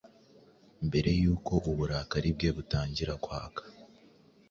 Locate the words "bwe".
2.35-2.49